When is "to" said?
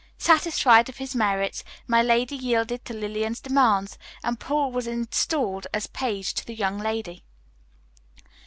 2.85-2.93, 6.33-6.43